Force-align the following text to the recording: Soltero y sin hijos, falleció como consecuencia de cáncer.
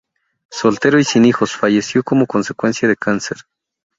Soltero 0.49 0.97
y 0.97 1.03
sin 1.03 1.25
hijos, 1.25 1.55
falleció 1.55 2.01
como 2.03 2.25
consecuencia 2.25 2.87
de 2.89 2.95
cáncer. 2.95 3.37